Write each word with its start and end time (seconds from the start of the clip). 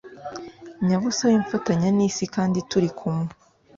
Nyabusa 0.85 1.23
wimfatanya 1.29 1.87
n’isi 1.97 2.25
kandi 2.35 2.57
turi 2.69 2.87
umwe 3.09 3.31